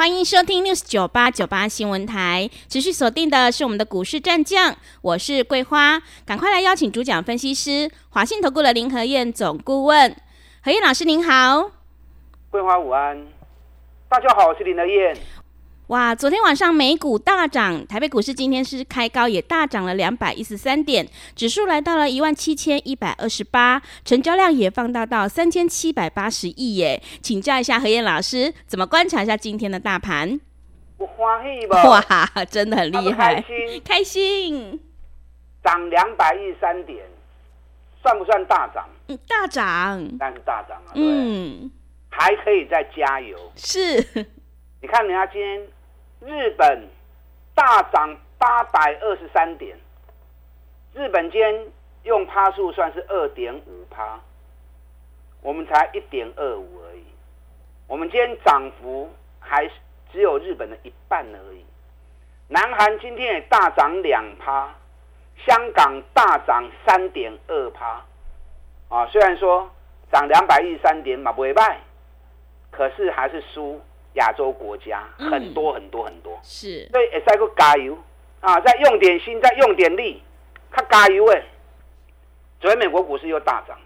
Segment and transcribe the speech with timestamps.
[0.00, 10.16] 欢迎收听 News 九八九八新闻台，持续锁定的是我们的股市战将，我是桂花，赶快来邀请主讲分析师华信投顾的林和燕总顾问，
[10.64, 11.70] 何燕老师您好，
[12.48, 13.26] 桂花午安，
[14.08, 15.14] 大家好，我是林和燕。
[15.90, 21.04] 哇，昨天晚上美股大涨，台北股市今天是开高，也大涨了两百一十三点，
[21.34, 27.02] 指数来到了一万七千一百二十八，成交量也放大到三千七百八十亿耶。
[27.20, 30.40] 请教一下何燕老师，怎么观察一下今天的大盘？
[30.96, 31.82] 我欢喜吧？
[31.82, 34.80] 哇，真的很厉害，开心，开心，
[35.64, 37.04] 涨两百一十三点，
[38.00, 38.88] 算不算大涨？
[39.08, 41.68] 嗯，大涨，但是大涨啊，嗯，
[42.10, 43.36] 还可以再加油。
[43.56, 43.96] 是，
[44.80, 45.60] 你看人家今天。
[46.20, 46.86] 日本
[47.54, 49.74] 大涨八百二十三点，
[50.92, 51.66] 日本今天
[52.02, 54.20] 用趴数算是二点五趴，
[55.40, 57.04] 我们才一点二五而已。
[57.86, 59.66] 我们今天涨幅还
[60.12, 61.64] 只有日本的一半而已。
[62.48, 64.74] 南韩今天也大涨两趴，
[65.46, 68.04] 香港大涨三点二趴。
[68.90, 69.70] 啊，虽然说
[70.12, 71.80] 涨两百一十三点嘛不会败，
[72.70, 73.80] 可是还是输。
[74.20, 77.96] 亚洲国家很多很多很多，嗯、是，所以也再个加油
[78.40, 78.60] 啊！
[78.60, 80.22] 再用点心，再用点力，
[80.70, 81.42] 看加油哎！
[82.60, 83.78] 昨天美国股市又大涨，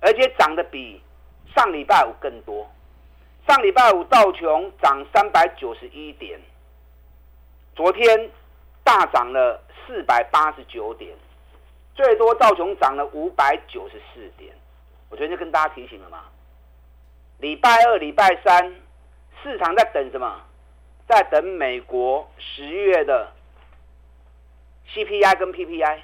[0.00, 1.02] 而且涨得比
[1.54, 2.70] 上礼拜五更多。
[3.48, 6.38] 上礼拜五道琼涨三百九十一点，
[7.74, 8.30] 昨天
[8.84, 11.16] 大涨了四百八十九点，
[11.94, 14.54] 最多道琼涨了五百九十四点。
[15.08, 16.24] 我昨天就跟大家提醒了嘛。
[17.38, 18.72] 礼拜二、礼拜三，
[19.42, 20.40] 市场在等什么？
[21.08, 23.32] 在等美国十月的
[24.88, 25.98] CPI 跟 PPI，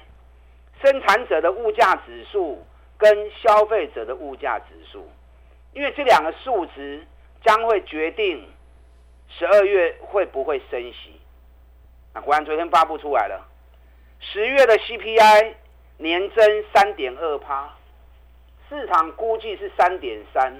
[0.83, 2.65] 生产者的物价指数
[2.97, 5.09] 跟消费者的物价指数，
[5.73, 7.07] 因为这两个数值
[7.43, 8.45] 将会决定
[9.29, 11.19] 十二月会不会升息。
[12.13, 13.47] 那果然昨天发布出来了，
[14.19, 15.53] 十月的 CPI
[15.97, 17.73] 年增三点二趴，
[18.67, 20.53] 市场估计是三点三。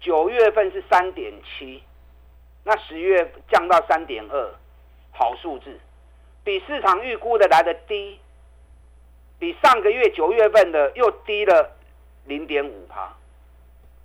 [0.00, 1.82] 九月份是三点七，
[2.64, 4.54] 那十月降到三点二，
[5.12, 5.78] 好数字，
[6.44, 8.20] 比市场预估的来的低，
[9.38, 11.72] 比上个月九月份的又低了
[12.26, 13.12] 零点五趴，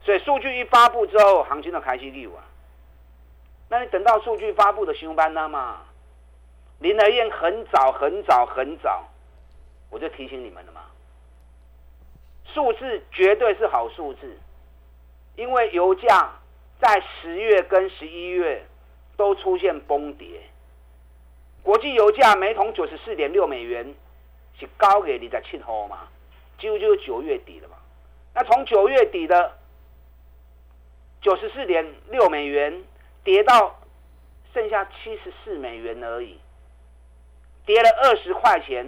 [0.02, 2.44] 所以数据一发布之后，行情就开始溜啊。
[3.68, 5.82] 那你等到数据发布的上班了嘛？
[6.80, 9.04] 林和彦很早很早很早，
[9.90, 10.82] 我就提醒你们了嘛，
[12.54, 14.38] 数字绝对是好数字。
[15.36, 16.32] 因为油价
[16.86, 18.64] 在十月跟十一月
[19.18, 20.40] 都出现崩跌，
[21.64, 23.96] 国际油价每桶九十四点六美元，
[24.60, 26.08] 是高给你在七号嘛，
[26.60, 27.78] 几乎就是九月底了嘛。
[28.36, 29.58] 那从九月底的
[31.22, 32.84] 九十四点六美元
[33.24, 33.80] 跌到
[34.54, 36.40] 剩下七十四美元而已，
[37.66, 38.88] 跌了二十块钱，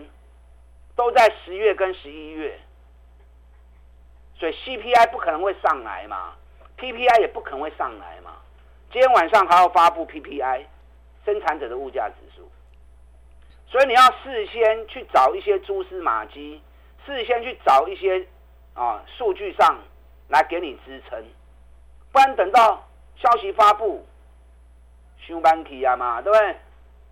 [0.96, 2.60] 都在十月跟十一月。
[4.38, 6.36] 所以 CPI 不可能会上来嘛
[6.78, 8.32] ，PPI 也不可能会上来嘛。
[8.92, 10.66] 今天晚上还要发布 PPI，
[11.26, 12.50] 生产者的物价指数。
[13.68, 16.62] 所以你要事先去找一些蛛丝马迹，
[17.06, 18.26] 事先去找一些
[18.74, 19.78] 啊数据上
[20.30, 21.22] 来给你支撑，
[22.12, 22.88] 不然等到
[23.18, 24.06] 消息发布，
[25.20, 26.56] 上班期啊嘛，对不对？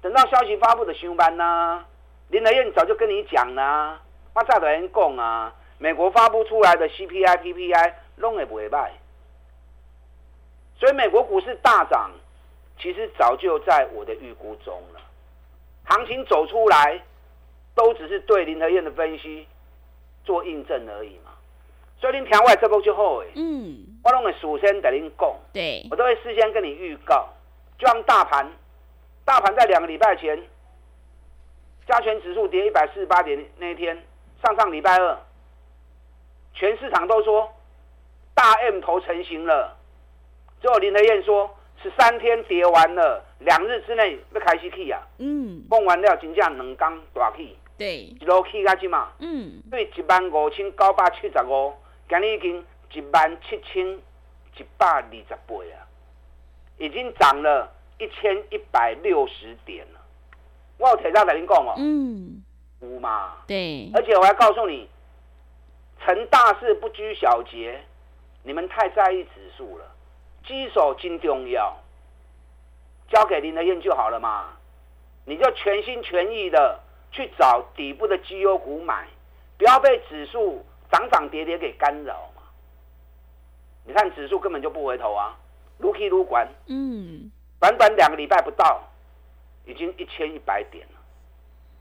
[0.01, 1.83] 等到消息发布的上班呢，
[2.29, 3.99] 林德彦早就跟你讲啦，
[4.33, 5.53] 我早就跟你讲啊。
[5.77, 8.93] 美国发布出来的 CPI、PPI 拢也不会败，
[10.77, 12.11] 所以美国股市大涨，
[12.77, 14.99] 其实早就在我的预估中了。
[15.85, 17.01] 行情走出来，
[17.73, 19.47] 都只是对林和燕的分析
[20.23, 21.31] 做印证而已嘛。
[21.97, 27.29] 所以您听我这波就好诶，嗯，我拢会事先跟您讲，对，我都会事先跟你预告。
[27.77, 28.51] 就像大盘，
[29.23, 30.41] 大盘在两个礼拜前，
[31.87, 34.03] 加权指数跌一百四十八点那一天，
[34.43, 35.17] 上上礼拜二。
[36.53, 37.49] 全市场都说
[38.33, 39.74] 大 M 头成型了，
[40.65, 41.47] 最后林德燕说
[41.83, 44.99] 十三天跌完了，两日之内要开始去啊。
[45.19, 47.55] 嗯，崩完了真正两缸大起。
[47.77, 49.09] 对，一路起下去嘛。
[49.19, 51.71] 嗯，对，一万五千九百七十五，
[52.09, 53.87] 今日已经一万七千
[54.57, 55.85] 一百二十八啊，
[56.79, 60.01] 已经涨了一千一百六十点了。
[60.79, 61.75] 我有提早跟您讲哦。
[61.77, 62.43] 嗯。
[62.79, 63.33] 五嘛。
[63.45, 63.91] 对。
[63.93, 64.89] 而且我还告诉你，
[66.03, 67.79] 成大事不拘小节，
[68.41, 69.85] 你们太在意指数了，
[70.47, 71.75] 基手金重要，
[73.09, 74.57] 交给林德燕就好了嘛。
[75.25, 76.79] 你就全心全意的
[77.11, 79.07] 去找底部的绩优股买，
[79.57, 82.43] 不要被指数涨涨跌跌给干扰嘛。
[83.85, 85.35] 你看指数根本就不回头啊，
[85.77, 88.81] 如起如管，嗯，短短两个礼拜不到，
[89.65, 90.99] 已经一千一百点了，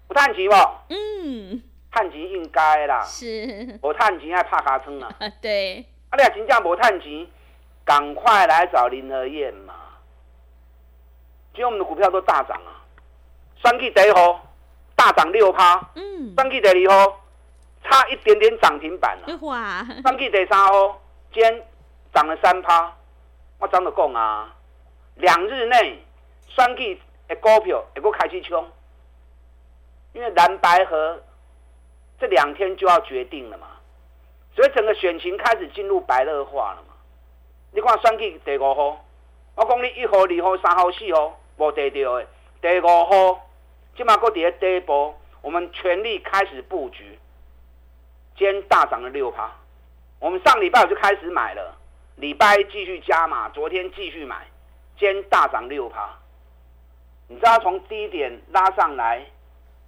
[0.08, 0.54] 不叹气不？
[0.88, 7.28] 嗯，叹气应该啦，是，我叹气爱怕卡称啊， 对，啊，你要真正无叹气，
[7.84, 9.74] 赶快来找林和燕嘛，
[11.52, 12.80] 今天我们的股票都大涨啊。
[13.60, 14.40] 双 K 第一号
[14.96, 17.20] 大涨六趴，嗯，双 K 第二号
[17.82, 21.00] 差一点点涨停板了，哇，双 K 第三号
[21.32, 21.62] 今天
[22.14, 22.92] 涨了三趴，
[23.58, 24.54] 我怎么讲啊？
[25.16, 26.02] 两日内
[26.48, 26.98] 双 K
[27.28, 28.66] 的股票也够开始冲，
[30.12, 31.22] 因为蓝白河
[32.18, 33.66] 这两天就要决定了嘛，
[34.56, 36.93] 所以整个选情开始进入白热化了嘛。
[37.74, 39.04] 你看双 K 第五号，
[39.56, 42.26] 我讲你一号、二号、三号、四号无得到的，
[42.62, 43.40] 第五号。
[43.96, 47.16] 即嘛，搁底下第一波，我们全力开始布局。
[48.36, 49.52] 今天大涨了六趴，
[50.18, 51.76] 我们上礼拜我就开始买了，
[52.16, 54.46] 礼拜一继续加码，昨天继续买，
[54.98, 56.10] 今天大涨六趴。
[57.28, 59.24] 你知道从低点拉上来，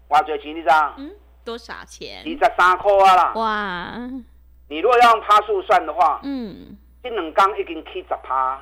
[0.08, 0.94] 哇，最钱你知道？
[0.98, 1.10] 嗯，
[1.44, 2.22] 多少钱？
[2.24, 3.32] 二十三块啊啦！
[3.34, 3.92] 哇，
[4.68, 8.60] 你如果要用趴数算的话，嗯，这两天已经起十趴，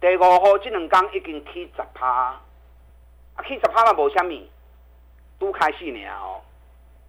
[0.00, 2.34] 第五号这两天已经起十趴。
[3.36, 4.50] 啊，去十趴嘛无虾米，
[5.38, 6.40] 拄开始尔哦。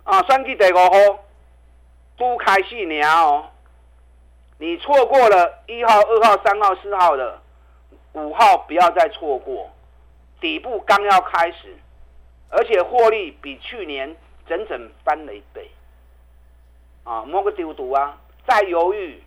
[0.04, 0.92] 啊，选举第五号，
[2.16, 3.50] 拄开始尔哦。
[4.60, 7.42] 你错过了一号、二号、三号、四号的，
[8.14, 9.68] 五号不要再错过。
[10.40, 11.76] 底部刚要开始，
[12.50, 14.16] 而且获利比去年
[14.48, 15.72] 整整翻了一倍。
[17.04, 18.16] 啊，摸个丢毒啊！
[18.48, 19.24] 再犹豫，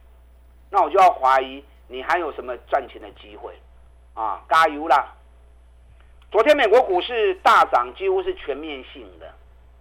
[0.71, 3.53] 那我就要怀疑你还有什么赚钱的机会。
[4.15, 5.15] 啊，加油啦！
[6.33, 9.33] 昨天美国股市大涨，几乎是全面性的，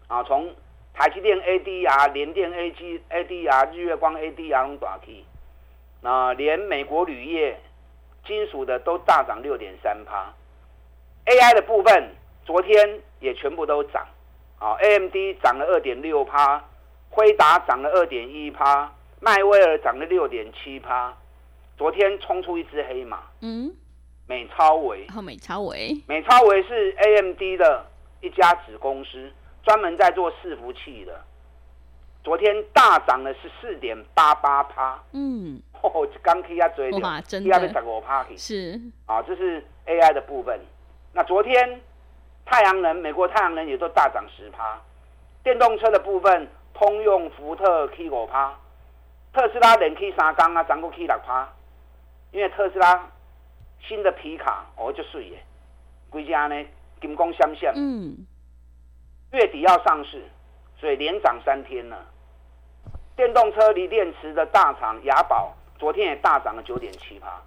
[0.07, 0.53] 啊，从
[0.93, 5.25] 台积电 ADR、联电 AG、ADR、日月光 ADR 都大起，
[6.03, 7.59] 啊，连美国铝业、
[8.27, 10.31] 金属的都大涨六点三趴。
[11.25, 14.05] AI 的部分昨天也全部都涨，
[14.59, 16.63] 啊，AMD 涨了二点六趴，
[17.09, 21.15] 辉达涨了二点一趴，迈威尔涨了六点七趴，
[21.77, 23.23] 昨天冲出一只黑马。
[23.41, 23.73] 嗯。
[24.29, 27.85] 美超微，后美超维，美超维是 AMD 的
[28.19, 29.31] 一家子公司，
[29.63, 31.23] 专门在做伺服器的。
[32.25, 40.59] 昨天大涨了十四点八八趴，嗯， 哦刚踢下追哇，真的，十五趴是啊，这是 AI 的部分。
[41.13, 41.79] 那昨天
[42.45, 44.77] 太阳能，美国太阳能也都大涨十趴。
[45.41, 48.53] 电动车的部分，通用、福特 K 五趴，
[49.37, 51.47] 特斯拉连 K 三缸啊，涨过 K 六趴，
[52.31, 53.07] 因为特斯拉。
[53.87, 55.37] 新的皮卡哦，就水耶，
[56.09, 56.55] 归家呢
[56.99, 57.71] 金光闪闪。
[57.75, 58.25] 嗯，
[59.31, 60.25] 月底要上市，
[60.79, 62.03] 所以连涨三天了。
[63.15, 67.39] 电动车锂电池的大厂雅宝，昨天也大涨了九点七趴。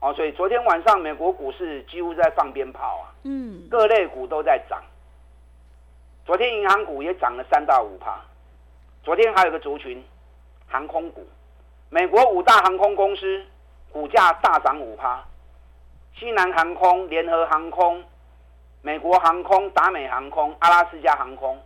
[0.00, 3.14] 哦，所以昨天晚上美国股市几乎在放鞭炮啊。
[3.22, 4.82] 嗯，各类股都在涨。
[6.26, 8.20] 昨天银行股也涨了三到五趴。
[9.02, 10.04] 昨天还有个族群，
[10.74, 11.24] 航空股，
[11.88, 13.44] 美国五大航空公司。
[13.92, 15.24] 股价大涨五趴，
[16.18, 18.02] 西南航空、联合航空、
[18.82, 21.56] 美国航空、达美航空、阿拉斯加航空，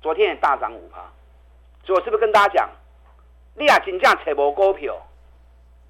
[0.00, 1.00] 昨天也大涨五趴。
[1.84, 2.70] 所以我是不是跟大家讲，
[3.56, 4.96] 你啊真正找无股票，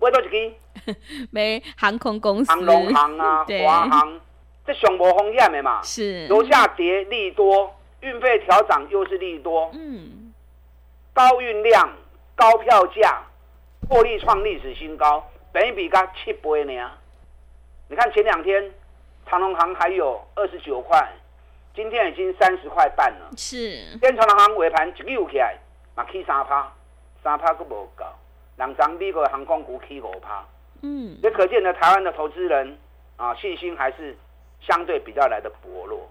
[0.01, 0.55] 买多一支？
[1.31, 4.21] 没航空公司，航龙航啊， 华航，
[4.67, 5.81] 这上无风险的嘛。
[5.85, 6.27] 是。
[6.27, 9.71] 楼下跌利多，运费调涨又是利多。
[9.73, 10.35] 嗯。
[11.13, 11.89] 高运量、
[12.37, 13.23] 高票价，
[13.89, 15.27] 获利创历史新高。
[15.53, 16.91] 本益比刚七倍呢，
[17.89, 18.71] 你看前两天
[19.27, 21.11] 长隆行还有二十九块，
[21.75, 23.31] 今天已经三十块半了。
[23.39, 23.57] 是，
[23.93, 25.57] 今天长荣航尾盘一溜起来，
[25.95, 26.71] 嘛起三趴，
[27.25, 28.05] 三趴都无够，
[28.57, 30.45] 两张美国航空股起五趴。
[30.83, 32.79] 嗯，也可见呢，台湾的投资人
[33.17, 34.15] 啊，信心还是
[34.61, 36.07] 相对比较来的薄弱。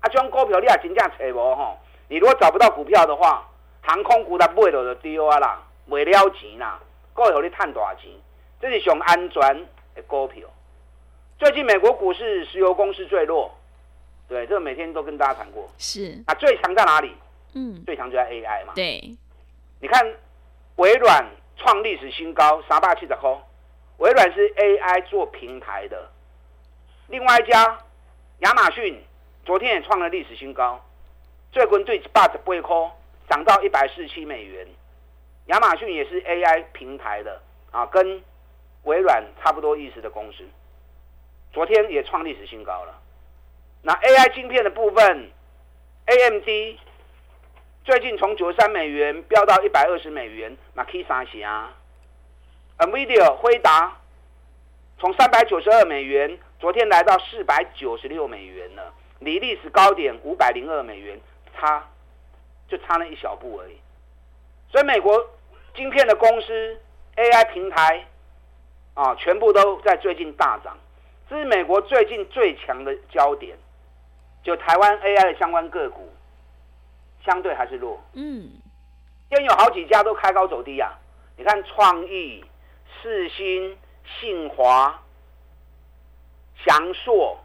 [0.00, 3.48] 啊，这种股票你也真正找无吼，你如果找不到股票的话，
[3.80, 6.80] 航空股它买了就丢啊啦，卖了钱啦，
[7.12, 8.08] 够会让你赚大钱。
[8.60, 9.40] 这是熊安全
[9.94, 10.46] 的股票。
[11.38, 13.50] 最近美国股市石油公司最弱，
[14.28, 15.68] 对，这个每天都跟大家谈过。
[15.78, 17.12] 是啊，最强在哪里？
[17.54, 18.72] 嗯，最强就在 AI 嘛。
[18.76, 19.16] 对，
[19.80, 20.14] 你看
[20.76, 23.36] 微软创历史新高，三百七十块。
[23.96, 26.08] 微软是 AI 做平台的。
[27.08, 27.78] 另外一家
[28.38, 29.02] 亚马逊
[29.44, 30.80] 昨天也创了历史新高，
[31.50, 32.90] 最近对一百十八块
[33.28, 34.66] 涨到一百四十七美元。
[35.50, 37.40] 亚马逊也是 AI 平台的
[37.72, 38.22] 啊，跟
[38.84, 40.44] 微软差不多意思的公司，
[41.52, 42.96] 昨天也创历史新高了。
[43.82, 45.30] 那 AI 晶片的部分
[46.06, 46.78] ，AMD
[47.84, 51.72] 最近从九十三美元飙到一百二十美元，那 K 三啊。
[52.78, 53.98] NVIDIA 辉达
[54.98, 61.20] 从三百九十二美元，昨天来到四百九十六美元了，离历史高点五百零二美元
[61.56, 61.88] 差
[62.68, 63.76] 就差那一小步而已。
[64.70, 65.28] 所以美国
[65.74, 66.80] 晶片的公司
[67.16, 68.06] AI 平台
[68.94, 70.76] 啊，全部都在最近大涨，
[71.28, 73.56] 这是美国最近最强的焦点。
[74.42, 76.12] 就台湾 AI 的相关个股
[77.24, 78.50] 相对还是弱，嗯，
[79.28, 80.92] 今天有好几家都开高走低啊，
[81.36, 82.44] 你看创意。
[83.02, 85.00] 四新、信华、
[86.66, 87.38] 祥硕，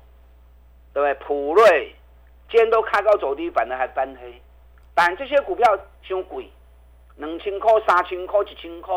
[0.92, 1.14] 对不对？
[1.26, 1.96] 普瑞，
[2.50, 4.42] 今天都开高走低，反而还翻黑。
[4.94, 6.52] 但这些股票凶贵，
[7.18, 8.94] 两千块、三千块、一千块，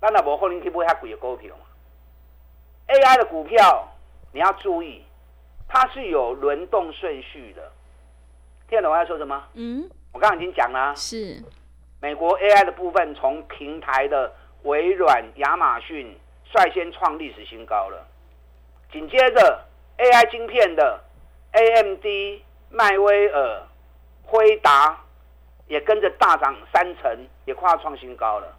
[0.00, 1.64] 咱也无可能去买遐贵的股票嘛。
[2.88, 3.88] AI 的股票
[4.32, 5.04] 你要注意，
[5.68, 7.72] 它是有轮动顺序的。
[8.68, 9.44] 听得懂我要说什么？
[9.54, 11.42] 嗯，我刚刚已经讲了，是
[12.00, 14.32] 美国 AI 的部分从平台的。
[14.62, 16.18] 微软、亚马逊
[16.50, 18.04] 率先创历史新高了，
[18.90, 19.64] 紧接着
[19.96, 21.04] AI 晶片的
[21.52, 22.04] AMD、
[22.70, 23.62] 迈威尔、
[24.24, 25.04] 辉达
[25.68, 28.56] 也跟着大涨三成，也快要创新高了。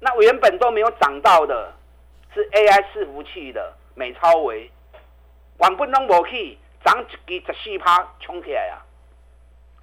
[0.00, 1.72] 那原本都没有涨到的，
[2.34, 4.70] 是 AI 伺服器的美超维，
[5.60, 8.82] 原本拢无去涨一支十四趴冲起来啊！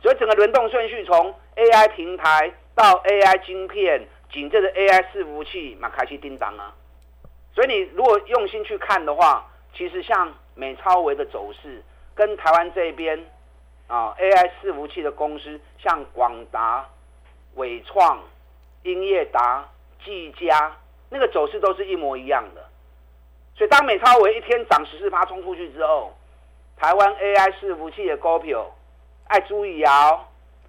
[0.02, 4.08] 所以整个轮动顺序从 AI 平台到 AI 晶片。
[4.32, 6.74] 紧接着 AI 伺服器嘛开始叮当啊，
[7.54, 11.84] 所以你如果用心去看的话，其实像美超维的走势，
[12.16, 13.24] 跟台湾这边
[13.88, 16.88] 啊 AI 伺服器的公司，像广达、
[17.56, 18.20] 伟创、
[18.84, 19.68] 英业达、
[20.04, 20.76] 技嘉，
[21.10, 22.64] 那个走势都是一模一样的。
[23.56, 26.12] 所以当美超微一天涨十四趴冲出去之后，
[26.76, 28.66] 台湾 AI 伺服器的股票
[29.28, 30.26] 爱注意哦，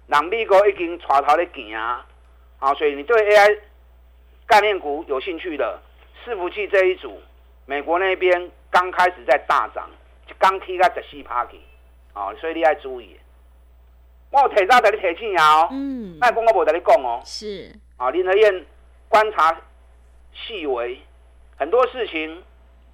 [0.07, 2.05] 人美国已经带头在行啊。
[2.57, 3.59] 好，所以你对 AI
[4.45, 5.79] 概念股有兴趣的，
[6.23, 7.19] 伺服器这一组，
[7.65, 9.89] 美国那边刚开始在大涨，
[10.27, 11.59] 就刚踢个十四趴去，
[12.15, 13.15] 好，所以你要注意。
[14.31, 18.65] 我有提早在你提醒啊，嗯，那讲我无在你讲哦，是，啊，林和燕
[19.07, 19.55] 观察
[20.33, 20.99] 细微，
[21.57, 22.43] 很多事情，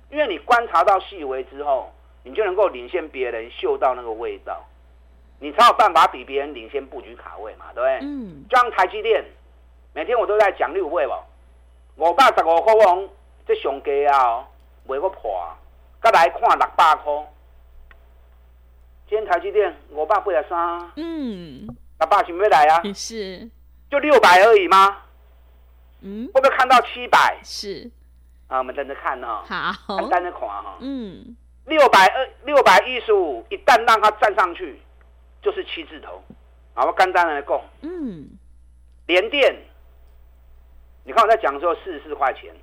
[0.09, 4.65] 因为你观察到细微之后，你就能够领先别人，嗅到那个味道，
[5.39, 7.99] 你才有办法比别人领先布局卡位嘛，对不对？
[8.01, 9.23] 嗯，就像台积电。
[9.93, 11.21] 每天我都在讲六位吧，
[11.97, 13.09] 五百十五块钱，
[13.45, 14.47] 这上低啊，
[14.87, 15.45] 袂个破，
[16.01, 17.27] 再来看六百块。
[19.11, 21.67] 今天台积电五百八十三，嗯，
[21.99, 22.81] 六百是不来啊？
[22.93, 23.45] 是，
[23.89, 25.01] 就六百而已吗？
[25.99, 27.37] 嗯，会不会看到七百？
[27.43, 27.91] 是，
[28.47, 29.43] 啊，我们等着看哦。
[29.45, 30.77] 好，简单的看哈。
[30.79, 34.79] 嗯，六百二，六百一十五，一旦让它站上去，
[35.41, 36.23] 就是七字头。
[36.73, 38.29] 好，我简单来讲，嗯，
[39.07, 39.53] 联电。
[41.03, 42.55] 你看我在讲的时候四十四块钱，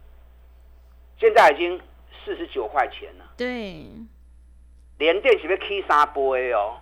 [1.21, 1.78] 现在已经
[2.25, 3.35] 四十九块钱了。
[3.37, 3.85] 对，
[4.99, 6.76] 联电是要起三倍哦，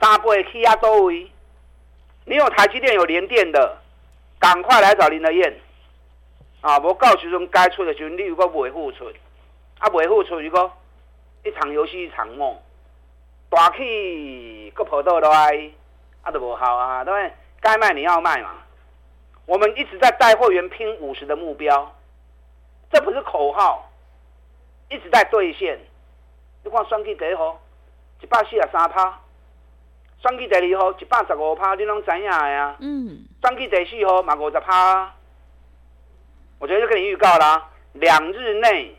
[0.00, 1.30] 三倍起啊多位？
[2.24, 3.78] 你有台积电有联电的，
[4.38, 5.54] 赶快来找林德彦
[6.62, 6.78] 啊！
[6.78, 9.12] 无到时阵，该出的时候你如果不会付出，
[9.78, 10.72] 啊，不会付出，如果
[11.44, 12.56] 一场游戏一场梦，
[13.50, 15.70] 大起个跑道来，
[16.22, 17.32] 啊都无好啊，对不对？
[17.60, 18.54] 该卖你要卖嘛。
[19.44, 21.94] 我们一直在带会员拼五十的目标，
[22.90, 23.90] 这不是口号，
[24.88, 25.78] 一直在兑现。
[26.64, 27.60] 你看双 K 第一号
[28.20, 29.20] 一百四十三趴，
[30.20, 32.76] 双 K 第二号一百十五趴，你拢知影的啊？
[32.80, 33.24] 嗯。
[33.40, 35.14] 双 K 第四号嘛五十趴，
[36.58, 38.96] 我觉得就跟你预告啦，两日内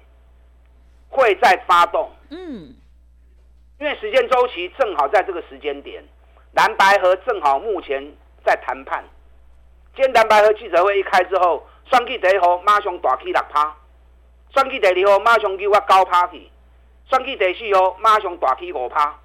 [1.09, 2.09] 会再发动。
[2.29, 2.75] 嗯。
[3.79, 6.03] 因为时间周期正好在这个时间点，
[6.53, 8.11] 蓝白河正好目前
[8.43, 9.03] 在谈判。
[9.95, 13.75] 今天蓝白河记者会一开之后，双 K 第一号马上大起六趴，
[14.53, 16.49] 双 K 第二号马上叫我九趴去，
[17.09, 19.19] 双 K 第四号马上大起五趴。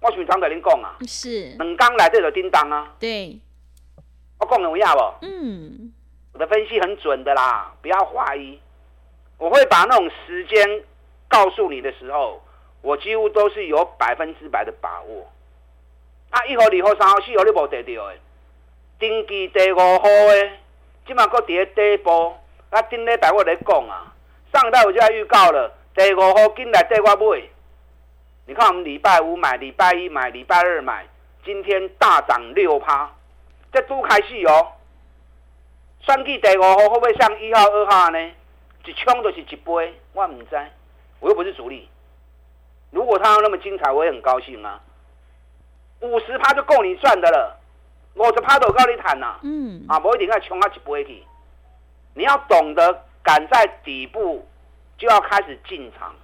[0.00, 2.92] 我经常甲恁讲啊，是两天来这就叮当啊。
[2.98, 3.38] 对，
[4.38, 5.14] 我讲有影无？
[5.22, 5.92] 嗯，
[6.32, 8.60] 我的分析很准的啦，不要怀疑。
[9.38, 10.82] 我会把那种时间
[11.28, 12.42] 告诉你的时候，
[12.82, 15.30] 我几乎都是有百分之百的把握。
[16.30, 18.16] 啊，一号、二号、三号、四号你无得到的。
[18.98, 20.50] 登记第五号的，
[21.06, 22.34] 今嘛搁伫个底部。
[22.70, 24.12] 啊，顶礼拜我来讲啊，
[24.52, 27.42] 上礼拜我就要预告了，第五号进来带我买。
[28.46, 31.04] 你看我们礼拜五买，礼拜一买，礼拜二买，
[31.44, 33.10] 今天大涨六趴，
[33.72, 34.74] 这都开始哦。
[36.02, 38.30] 算计第五号会不会像一号、二号呢？
[38.84, 40.56] 一冲就是一杯，我唔知，
[41.18, 41.88] 我又不是主力。
[42.92, 44.80] 如果他要那么精彩，我也很高兴啊。
[46.00, 47.58] 五十趴就够你赚的了，
[48.14, 49.36] 五十趴都够你谈呐。
[49.42, 51.24] 嗯，啊，不一定要冲啊一杯去。
[52.14, 54.46] 你要懂得赶在底部
[54.98, 56.14] 就要开始进场，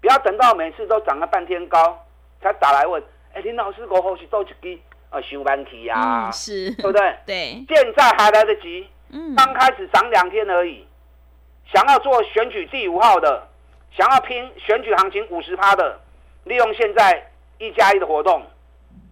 [0.00, 2.04] 不要等到每次都涨了半天高
[2.40, 3.00] 才打来问。
[3.34, 4.78] 哎，林老师，我后是做一支
[5.10, 6.30] 呃上班期呀？
[6.32, 7.16] 是，对不对？
[7.26, 8.88] 对，现在还来得及。
[9.10, 10.86] 嗯，刚开始涨两天而已。
[11.72, 13.46] 想要做选举第五号的，
[13.96, 16.00] 想要拼选举行情五十趴的，
[16.44, 18.42] 利用现在一加一的活动。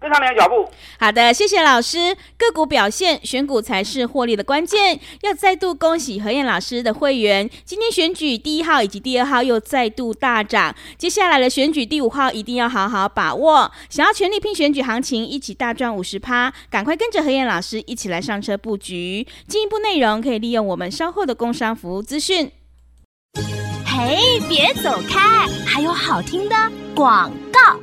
[0.03, 0.69] 跟上你的脚步。
[0.99, 2.15] 好的，谢谢老师。
[2.37, 4.99] 个股表现，选股才是获利的关键。
[5.23, 10.75] 要再度恭喜何燕老师的会员，今天选举第一号以及第二号又再度大涨。
[10.99, 13.71] 接下来的选举第五号一定要好好把握。
[13.89, 19.27] 想要全力拼选举行情，一起大赚五十趴，赶快跟着何燕老师一起来上车布局。
[19.47, 22.51] 进一步内容可以利用我们稍后的工商服务资讯。
[23.87, 26.57] 嘿，别走开，还有好听的
[26.95, 27.79] 广告。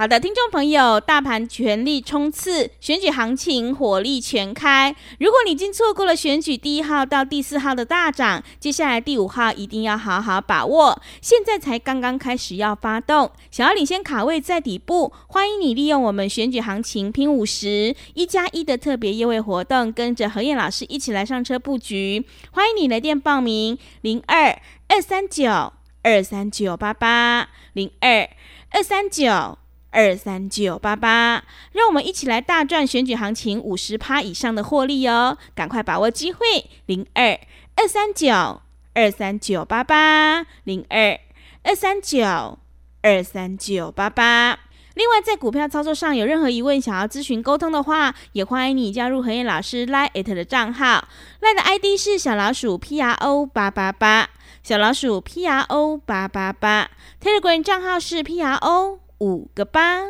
[0.00, 4.96] 好的，听众朋友，大盘全力冲刺，选举行情火力全开。
[5.18, 10.98] 如果你已经错过了选举第一号到第四号的大涨，接下来第五号一定要好好把握。
[11.20, 22.24] 现在才刚刚开始要发动，想要领先卡位在底部，欢迎你利用我们选举行情拼五十一加一的特别优惠活动，跟着何燕老师一起来上车布局。
[22.52, 28.26] 欢迎你来电报名：零二二三九二三九八八零二
[28.70, 29.58] 二三九。
[29.90, 35.36] 二三九八八，让我们一起来大赚选举行情五十趴以上的获利哦！
[35.54, 36.38] 赶快把握机会，
[36.86, 37.38] 零二
[37.76, 38.62] 二三九
[38.94, 41.18] 二三九八八，零二
[41.64, 42.58] 二三九
[43.02, 44.60] 二三九八八。
[44.94, 51.08] 另外，在股票操作上有任何疑问，想要咨询沟通的话，也欢迎你加入何燕老师 Line@ 的账号
[51.40, 54.28] ，Line 的 ID 是小老鼠 P R O 八八八，
[54.62, 56.90] 小老鼠 P R O 八八八
[57.22, 58.98] ，Telegram 账号是 P R O。
[59.20, 60.00] 五个八，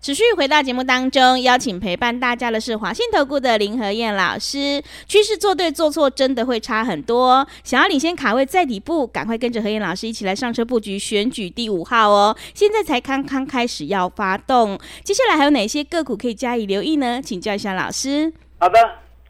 [0.00, 4.80] 持续回到节目当中，邀请陪伴大家的是华信投顾的林和燕老师。
[5.08, 7.44] 趋势做对做错，真的会差很多。
[7.64, 12.36] 想要领先卡位在底部，赶快跟着和燕老师一起来上车布局选举第五号哦！
[12.54, 17.20] 现在才刚刚开始要发动，接下来还有哪些个股可以加以留意呢？
[17.20, 18.32] 请教一下老师。
[18.60, 18.78] 好的，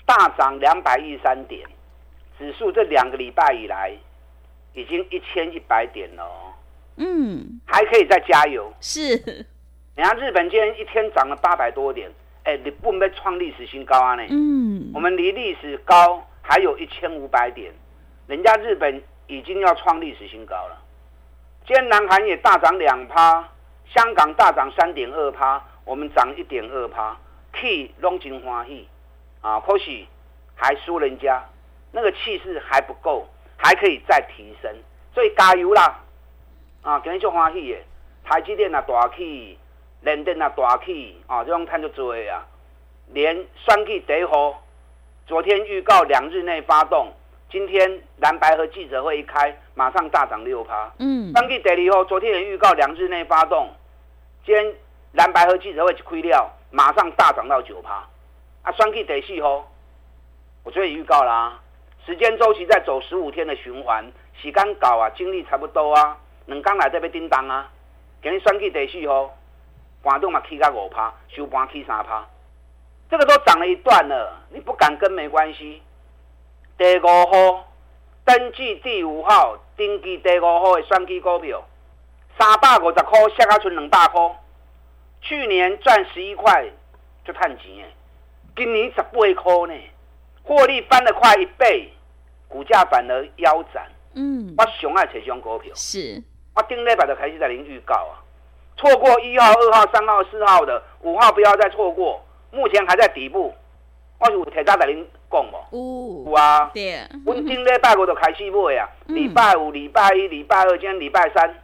[0.05, 1.67] 大涨两百一十三点，
[2.39, 3.91] 指数这两个礼拜以来
[4.75, 6.46] 已经一千一百点了。
[6.97, 8.73] 嗯，还可以再加油。
[8.81, 9.01] 是，
[9.97, 12.11] 你看日本今天一天涨了八百多点，
[12.45, 14.15] 哎、欸，你不能创历史新高啊？
[14.15, 17.73] 呢，嗯，我们离历史高还有一千五百点，
[18.27, 20.83] 人家日本已经要创历史新高了。
[21.67, 23.49] 今天南韩也大涨两趴，
[23.87, 27.17] 香港大涨三点二趴，我们涨一点二趴
[27.53, 28.89] ，K 龙井欢喜
[29.41, 30.07] 啊，可惜
[30.55, 31.45] 还输人家，
[31.93, 34.73] 那个气势还不够，还可以再提升，
[35.13, 36.03] 所以加油啦！
[36.87, 37.79] 啊，今天就欢喜的！
[38.23, 39.59] 台积电啊大起，
[40.03, 42.47] 联电啊大起，啊，这种看就多啊。
[43.09, 44.63] 连双 K 第一号，
[45.27, 47.13] 昨天预告两日内发动，
[47.51, 50.89] 今天蓝白和记者会一开，马上大涨六趴。
[51.01, 51.33] 嗯。
[51.35, 53.69] 双 K 第二号，昨天也预告两日内发动，
[54.45, 54.73] 今天
[55.15, 57.95] 蓝白和记者会一开了，马上大涨到九趴。
[58.63, 59.69] 啊，双 K 第四号，
[60.63, 61.63] 我昨天也预告啦、啊，
[62.07, 64.05] 时间周期在走十五天的循环，
[64.41, 66.17] 时间搞啊，精力差不多啊。
[66.47, 67.69] 两天来这边叮当啊！
[68.23, 69.37] 今日选举第四号，
[70.03, 72.25] 盘中嘛起到五趴，收盘起三趴，
[73.11, 74.43] 这个都涨了一段了。
[74.51, 75.83] 你不敢跟没关系。
[76.79, 77.69] 第五号
[78.25, 81.65] 登记第五号，登记第五号的选举股票，
[82.39, 84.37] 三百五十块，下下存两百块。
[85.23, 86.65] 去年赚十一块
[87.25, 87.95] 就赚钱诶，
[88.55, 89.75] 今年十八块呢，
[90.45, 91.93] 获利翻了快一倍，
[92.47, 93.91] 股价反而腰斩。
[94.15, 96.23] 嗯，我熊爱这种股票是。
[96.57, 98.17] 我顶礼拜就开始在您预告啊，
[98.79, 103.55] 错过一号、二号、三号、四号的五号不要再错过，目前还在底部。
[104.19, 106.25] 我有提早在您讲无？
[106.27, 106.71] 有啊。
[106.73, 107.07] 对。
[107.27, 111.55] 我顶礼拜五就开始买啊，礼拜五、礼拜一、礼拜二，今天礼拜三，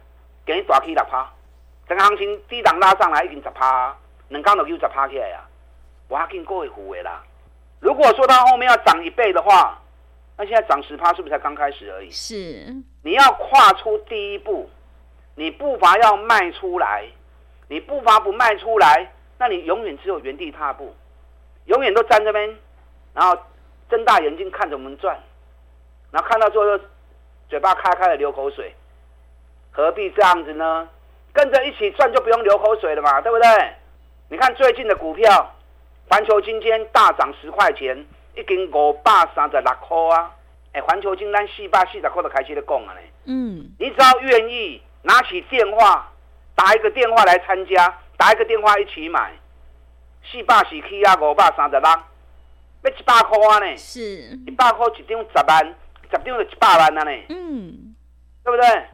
[0.45, 1.27] 给你大起六趴，
[1.89, 5.41] 整个行情低档拉上来已经十趴，两天就又十趴起来啊，
[6.07, 7.23] 我还跟各位护卫啦。
[7.79, 9.81] 如果说它后面要涨一倍的话，
[10.37, 12.11] 那现在涨十趴是不是才刚开始而已？
[12.11, 12.71] 是。
[13.01, 14.69] 你要跨出第一步。
[15.35, 17.05] 你步伐要迈出来，
[17.67, 20.95] 你步伐不迈出来，那你永远只有原地踏步，
[21.65, 22.55] 永远都站这边，
[23.13, 23.37] 然后
[23.89, 25.17] 睁大眼睛看着我们转，
[26.11, 26.83] 然后看到最后
[27.49, 28.73] 嘴巴开开的流口水，
[29.71, 30.87] 何必这样子呢？
[31.33, 33.47] 跟着一起转就不用流口水了嘛，对不对？
[34.29, 35.51] 你看最近的股票，
[36.09, 40.31] 环球晶今天大涨十块钱，已经五百三十六块啊！
[40.73, 43.01] 哎，环球金咱四百四十块都开始在讲了呢。
[43.25, 46.11] 嗯，你只要愿意拿起电话，
[46.55, 49.31] 打一个电话来参加，打一个电话一起买，
[50.23, 53.77] 四百四起啊，五百三十六，要一百块啊呢？
[53.77, 54.01] 是，
[54.47, 55.75] 一百块一张十万，
[56.09, 57.11] 十张就一百万了呢。
[57.29, 57.95] 嗯，
[58.43, 58.85] 对不对？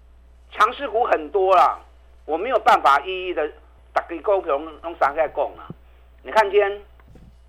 [0.52, 1.80] 强势股很多啦，
[2.26, 3.48] 我没有办法一一的
[3.94, 5.70] 打给股票拢拢三个讲啊。
[6.24, 6.82] 你看今天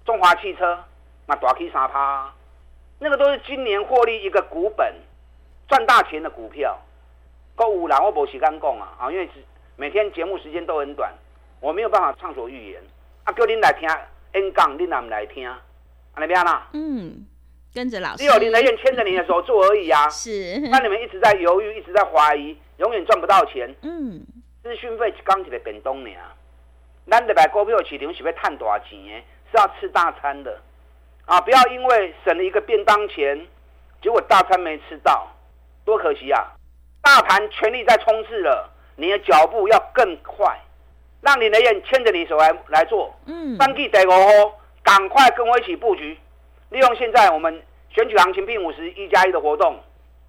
[0.05, 0.85] 中华汽车
[1.25, 2.31] 嘛大起三趴，
[2.99, 4.95] 那个都是今年获利一个股本
[5.67, 6.79] 赚大钱的股票。
[7.61, 9.29] 购物啦，我没时间讲啊，啊，因为
[9.77, 11.13] 每天节目时间都很短，
[11.61, 12.81] 我没有办法畅所欲言。
[13.25, 13.87] 啊，叫您来听
[14.33, 15.47] 演讲，您也不来听？
[16.17, 16.69] 那边啦？
[16.73, 17.27] 嗯，
[17.75, 18.17] 跟着老师。
[18.17, 20.09] 只有林德燕牵着你的手做而已啊。
[20.09, 20.59] 是。
[20.71, 23.69] 那你们一直在犹豫，一直在怀疑，永远赚不到钱。
[23.83, 24.25] 嗯。
[24.63, 26.11] 资讯费刚起来变动呢。
[27.11, 29.21] 咱的买股票市场是要赚大钱的，
[29.51, 30.59] 是要吃大餐的。
[31.27, 33.47] 啊，不要因为省了一个便当钱，
[34.01, 35.29] 结果大餐没吃到，
[35.85, 36.57] 多可惜啊！
[37.03, 40.59] 大盘全力在冲刺了，你的脚步要更快，
[41.21, 43.15] 让你的人牵着你手来来做。
[43.27, 43.57] 嗯。
[43.57, 46.19] 三 G 得哦，赶快跟我一起布局，
[46.69, 49.79] 利用现在我们选举行情并五十一加一的活动，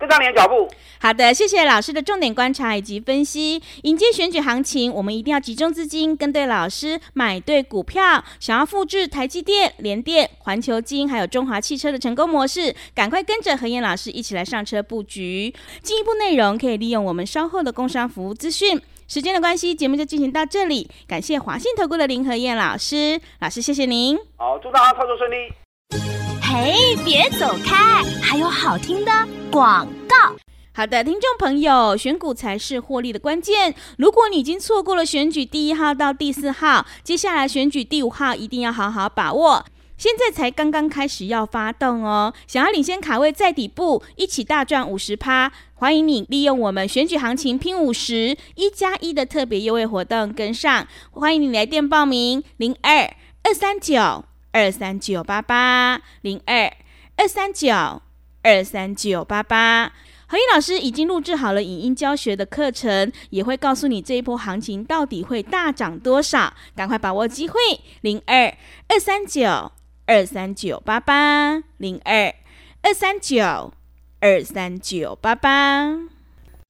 [0.01, 0.67] 跟上你的脚步。
[0.99, 3.61] 好的，谢谢老师的重点观察以及分析。
[3.83, 8.23] 迎接选举行情，我们一定要集中资金，跟对老师，买对股票。
[8.39, 15.53] 想要复制台积电、联电、环球金还有中华汽车的成功模式，赶快跟着何燕老师一起来上车布局。
[15.81, 18.81] 进一步内容可以利用我们稍后的工商服务资讯。
[19.07, 20.89] 时间的关系，节目就进行到这里。
[21.05, 24.17] 感谢华信投顾的林和燕老师，老师谢谢您。
[24.37, 26.20] 好，祝大家操作顺利。
[26.53, 29.11] 嘿，别走开，还有好听的
[29.49, 30.35] 广告。
[30.73, 33.73] 好的，听众朋友，选股才是获利的关键。
[33.97, 39.65] 如果你已经错过了选举第一号到第四号，接下来选举第五号一定要好好把握。
[39.97, 50.85] 现在才刚刚开始要发动哦，想要领先卡位在底部，一起大赚五十趴，欢迎你利用我们选举行情拼五十一加一的特别优惠活动跟上。
[51.11, 53.09] 欢迎你来电报名：零二
[53.43, 56.71] 二三九二三九八八零二
[57.17, 58.01] 二三九
[58.41, 59.91] 二三九八八。
[60.27, 67.59] 和彦老师已经录制好了影音教学的课程，也会告诉你这一波行情到底会大涨多少，赶快把握机会，
[68.01, 68.55] 零二
[68.87, 69.71] 二三九。
[70.07, 72.33] 二三九八八零二
[72.81, 73.71] 二三九
[74.19, 76.20] 二三九八八。